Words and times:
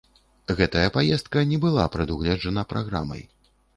Гэтая 0.61 0.85
паездка 0.95 1.43
не 1.51 1.59
была 1.65 1.85
прадугледжана 1.97 2.65
праграмай. 2.73 3.23